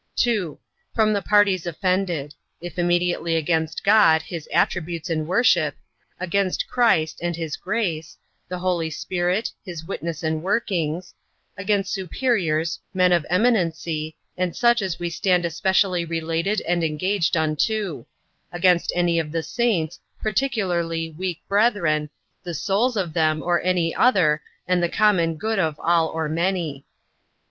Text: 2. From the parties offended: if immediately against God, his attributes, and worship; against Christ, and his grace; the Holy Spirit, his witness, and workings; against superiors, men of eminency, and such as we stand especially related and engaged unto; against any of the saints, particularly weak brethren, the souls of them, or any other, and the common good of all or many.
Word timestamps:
2. 0.15 0.57
From 0.95 1.13
the 1.13 1.21
parties 1.21 1.67
offended: 1.67 2.33
if 2.59 2.79
immediately 2.79 3.35
against 3.35 3.83
God, 3.83 4.23
his 4.23 4.49
attributes, 4.51 5.11
and 5.11 5.27
worship; 5.27 5.75
against 6.19 6.67
Christ, 6.67 7.19
and 7.21 7.35
his 7.35 7.55
grace; 7.55 8.17
the 8.49 8.57
Holy 8.57 8.89
Spirit, 8.89 9.51
his 9.63 9.85
witness, 9.85 10.23
and 10.23 10.41
workings; 10.41 11.13
against 11.55 11.93
superiors, 11.93 12.79
men 12.95 13.11
of 13.11 13.27
eminency, 13.29 14.15
and 14.35 14.55
such 14.55 14.81
as 14.81 14.97
we 14.97 15.07
stand 15.11 15.45
especially 15.45 16.03
related 16.03 16.61
and 16.61 16.83
engaged 16.83 17.37
unto; 17.37 18.03
against 18.51 18.91
any 18.95 19.19
of 19.19 19.31
the 19.31 19.43
saints, 19.43 19.99
particularly 20.19 21.11
weak 21.11 21.41
brethren, 21.47 22.09
the 22.41 22.55
souls 22.55 22.97
of 22.97 23.13
them, 23.13 23.43
or 23.43 23.61
any 23.61 23.93
other, 23.93 24.41
and 24.67 24.81
the 24.81 24.89
common 24.89 25.35
good 25.37 25.59
of 25.59 25.79
all 25.79 26.07
or 26.07 26.27
many. 26.27 26.87